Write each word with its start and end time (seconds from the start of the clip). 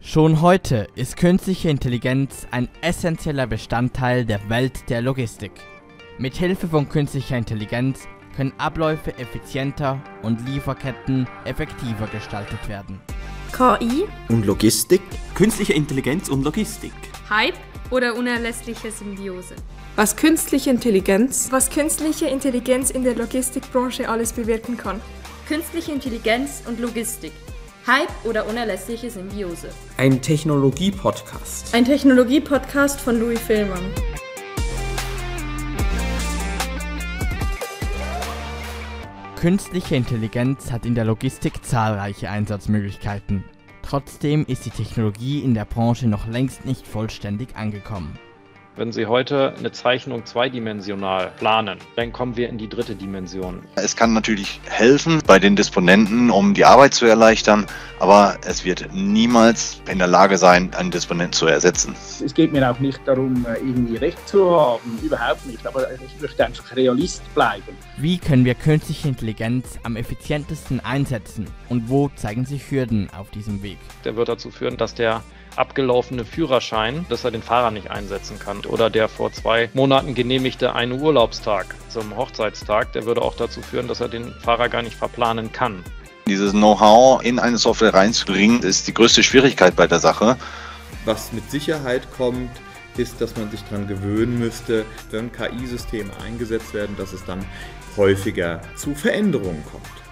Schon 0.00 0.40
heute 0.40 0.86
ist 0.94 1.16
künstliche 1.16 1.68
Intelligenz 1.68 2.46
ein 2.50 2.68
essentieller 2.80 3.46
Bestandteil 3.46 4.24
der 4.24 4.48
Welt 4.48 4.88
der 4.88 5.02
Logistik. 5.02 5.52
Mit 6.18 6.36
Hilfe 6.36 6.68
von 6.68 6.88
künstlicher 6.88 7.36
Intelligenz 7.36 8.06
können 8.36 8.52
Abläufe 8.58 9.16
effizienter 9.18 10.00
und 10.22 10.46
Lieferketten 10.46 11.26
effektiver 11.44 12.06
gestaltet 12.06 12.68
werden. 12.68 13.00
KI 13.52 14.04
und 14.28 14.46
Logistik, 14.46 15.00
künstliche 15.34 15.72
Intelligenz 15.72 16.28
und 16.28 16.44
Logistik. 16.44 16.92
Hype 17.30 17.56
oder 17.90 18.14
unerlässliche 18.14 18.90
Symbiose. 18.90 19.54
Was 19.96 20.14
künstliche 20.14 20.70
Intelligenz, 20.70 21.48
was 21.50 21.70
künstliche 21.70 22.26
Intelligenz 22.26 22.90
in 22.90 23.02
der 23.02 23.14
Logistikbranche 23.14 24.08
alles 24.08 24.32
bewirken 24.32 24.76
kann. 24.76 25.00
Künstliche 25.48 25.92
Intelligenz 25.92 26.62
und 26.66 26.80
Logistik. 26.80 27.32
Hype 27.86 28.10
oder 28.24 28.48
unerlässliche 28.48 29.12
Symbiose. 29.12 29.68
Ein 29.96 30.20
Technologie-Podcast. 30.20 31.72
Ein 31.72 31.84
Technologie-Podcast 31.84 33.00
von 33.00 33.20
Louis 33.20 33.38
Fillmann. 33.38 33.84
Künstliche 39.36 39.94
Intelligenz 39.94 40.72
hat 40.72 40.84
in 40.84 40.96
der 40.96 41.04
Logistik 41.04 41.64
zahlreiche 41.64 42.28
Einsatzmöglichkeiten. 42.28 43.44
Trotzdem 43.82 44.44
ist 44.46 44.66
die 44.66 44.70
Technologie 44.70 45.44
in 45.44 45.54
der 45.54 45.64
Branche 45.64 46.08
noch 46.08 46.26
längst 46.26 46.64
nicht 46.64 46.84
vollständig 46.84 47.54
angekommen. 47.54 48.18
Wenn 48.78 48.92
Sie 48.92 49.06
heute 49.06 49.54
eine 49.58 49.72
Zeichnung 49.72 50.26
zweidimensional 50.26 51.32
planen, 51.38 51.78
dann 51.96 52.12
kommen 52.12 52.36
wir 52.36 52.50
in 52.50 52.58
die 52.58 52.68
dritte 52.68 52.94
Dimension. 52.94 53.62
Es 53.76 53.96
kann 53.96 54.12
natürlich 54.12 54.60
helfen 54.68 55.22
bei 55.26 55.38
den 55.38 55.56
Disponenten, 55.56 56.30
um 56.30 56.52
die 56.52 56.66
Arbeit 56.66 56.92
zu 56.92 57.06
erleichtern, 57.06 57.64
aber 58.00 58.36
es 58.46 58.66
wird 58.66 58.92
niemals 58.92 59.80
in 59.90 59.96
der 59.96 60.08
Lage 60.08 60.36
sein, 60.36 60.74
einen 60.74 60.90
Disponent 60.90 61.34
zu 61.34 61.46
ersetzen. 61.46 61.96
Es 62.22 62.34
geht 62.34 62.52
mir 62.52 62.70
auch 62.70 62.78
nicht 62.78 63.00
darum, 63.06 63.46
irgendwie 63.64 63.96
Recht 63.96 64.28
zu 64.28 64.50
haben, 64.50 64.98
überhaupt 65.02 65.46
nicht, 65.46 65.66
aber 65.66 65.86
ich 65.94 66.20
möchte 66.20 66.44
einfach 66.44 66.76
Realist 66.76 67.22
bleiben. 67.34 67.78
Wie 67.96 68.18
können 68.18 68.44
wir 68.44 68.54
künstliche 68.54 69.08
Intelligenz 69.08 69.78
am 69.84 69.96
effizientesten 69.96 70.80
einsetzen 70.80 71.46
und 71.70 71.88
wo 71.88 72.10
zeigen 72.14 72.44
sich 72.44 72.70
Hürden 72.70 73.08
auf 73.16 73.30
diesem 73.30 73.62
Weg? 73.62 73.78
Der 74.04 74.16
wird 74.16 74.28
dazu 74.28 74.50
führen, 74.50 74.76
dass 74.76 74.94
der 74.94 75.22
abgelaufene 75.56 76.24
Führerschein, 76.24 77.06
dass 77.08 77.24
er 77.24 77.30
den 77.30 77.42
Fahrer 77.42 77.70
nicht 77.70 77.90
einsetzen 77.90 78.38
kann. 78.38 78.64
Oder 78.66 78.90
der 78.90 79.08
vor 79.08 79.32
zwei 79.32 79.70
Monaten 79.74 80.14
genehmigte 80.14 80.74
eine 80.74 80.96
Urlaubstag 80.96 81.74
zum 81.88 82.16
Hochzeitstag, 82.16 82.92
der 82.92 83.04
würde 83.04 83.22
auch 83.22 83.36
dazu 83.36 83.62
führen, 83.62 83.88
dass 83.88 84.00
er 84.00 84.08
den 84.08 84.32
Fahrer 84.42 84.68
gar 84.68 84.82
nicht 84.82 84.96
verplanen 84.96 85.52
kann. 85.52 85.82
Dieses 86.28 86.52
Know-how 86.52 87.22
in 87.22 87.38
eine 87.38 87.56
Software 87.56 87.94
reinzubringen, 87.94 88.62
ist 88.62 88.88
die 88.88 88.94
größte 88.94 89.22
Schwierigkeit 89.22 89.76
bei 89.76 89.86
der 89.86 90.00
Sache. 90.00 90.36
Was 91.04 91.32
mit 91.32 91.48
Sicherheit 91.50 92.02
kommt, 92.16 92.50
ist, 92.96 93.20
dass 93.20 93.36
man 93.36 93.50
sich 93.50 93.62
daran 93.64 93.86
gewöhnen 93.86 94.38
müsste, 94.38 94.84
wenn 95.10 95.30
KI-Systeme 95.30 96.10
eingesetzt 96.24 96.74
werden, 96.74 96.96
dass 96.96 97.12
es 97.12 97.24
dann 97.24 97.44
häufiger 97.96 98.60
zu 98.74 98.94
Veränderungen 98.94 99.62
kommt. 99.70 100.05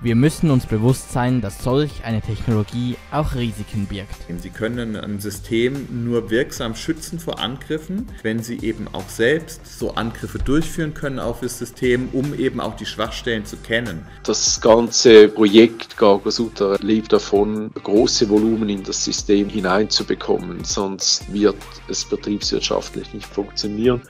Wir 0.00 0.14
müssen 0.14 0.52
uns 0.52 0.64
bewusst 0.64 1.10
sein, 1.10 1.40
dass 1.40 1.64
solch 1.64 2.04
eine 2.04 2.20
Technologie 2.20 2.94
auch 3.10 3.34
Risiken 3.34 3.86
birgt. 3.86 4.14
Sie 4.40 4.50
können 4.50 4.94
ein 4.94 5.18
System 5.18 6.04
nur 6.04 6.30
wirksam 6.30 6.76
schützen 6.76 7.18
vor 7.18 7.40
Angriffen, 7.40 8.06
wenn 8.22 8.40
Sie 8.40 8.60
eben 8.60 8.86
auch 8.92 9.08
selbst 9.08 9.66
so 9.66 9.96
Angriffe 9.96 10.38
durchführen 10.38 10.94
können 10.94 11.18
auf 11.18 11.40
das 11.40 11.58
System, 11.58 12.10
um 12.12 12.32
eben 12.38 12.60
auch 12.60 12.76
die 12.76 12.86
Schwachstellen 12.86 13.44
zu 13.44 13.56
kennen. 13.56 14.06
Das 14.22 14.60
ganze 14.60 15.26
Projekt 15.26 15.96
Gargosutra 15.96 16.76
lebt 16.80 17.12
davon, 17.12 17.72
große 17.82 18.28
Volumen 18.28 18.68
in 18.68 18.84
das 18.84 19.04
System 19.04 19.48
hineinzubekommen, 19.48 20.62
sonst 20.62 21.32
wird 21.32 21.56
es 21.88 22.04
betriebswirtschaftlich 22.04 23.12
nicht 23.14 23.26
funktionieren. 23.26 24.00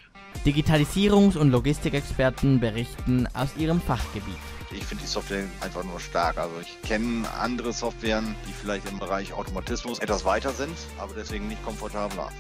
Digitalisierungs- 0.45 1.37
und 1.37 1.51
Logistikexperten 1.51 2.61
berichten 2.61 3.29
aus 3.35 3.51
ihrem 3.57 3.81
Fachgebiet. 3.81 4.37
Ich 4.71 4.85
finde 4.85 5.03
die 5.03 5.09
Software 5.09 5.45
einfach 5.61 5.83
nur 5.85 5.99
stark. 5.99 6.39
Also 6.39 6.55
ich 6.61 6.81
kenne 6.83 7.27
andere 7.41 7.73
Softwaren, 7.73 8.35
die 8.47 8.53
vielleicht 8.53 8.89
im 8.89 8.99
Bereich 8.99 9.33
Automatismus 9.33 9.99
etwas 9.99 10.25
weiter 10.25 10.51
sind, 10.51 10.77
aber 10.99 11.13
deswegen 11.17 11.49
nicht 11.49 11.63
komfortabler. 11.65 12.31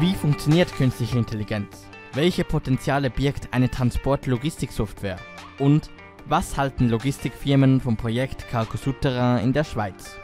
Wie 0.00 0.14
funktioniert 0.14 0.72
künstliche 0.74 1.18
Intelligenz? 1.18 1.86
Welche 2.14 2.44
Potenziale 2.44 3.10
birgt 3.10 3.48
eine 3.52 3.70
Transport-Logistik-Software? 3.70 5.18
Und 5.58 5.90
was 6.26 6.56
halten 6.56 6.88
Logistikfirmen 6.88 7.80
vom 7.80 7.96
Projekt 7.96 8.48
Cargo 8.50 8.76
Souterrain 8.76 9.44
in 9.44 9.52
der 9.52 9.64
Schweiz? 9.64 10.16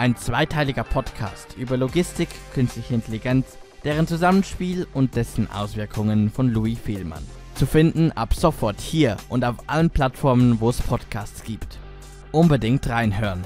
Ein 0.00 0.16
zweiteiliger 0.16 0.82
Podcast 0.82 1.58
über 1.58 1.76
Logistik, 1.76 2.30
künstliche 2.54 2.94
Intelligenz 2.94 3.58
deren 3.84 4.06
Zusammenspiel 4.06 4.86
und 4.94 5.14
dessen 5.14 5.50
Auswirkungen 5.50 6.30
von 6.30 6.48
Louis 6.48 6.78
Fehlmann. 6.78 7.22
Zu 7.54 7.66
finden 7.66 8.10
ab 8.12 8.32
sofort 8.32 8.80
hier 8.80 9.18
und 9.28 9.44
auf 9.44 9.56
allen 9.66 9.90
Plattformen, 9.90 10.58
wo 10.58 10.70
es 10.70 10.80
Podcasts 10.80 11.42
gibt. 11.42 11.78
Unbedingt 12.32 12.88
reinhören. 12.88 13.44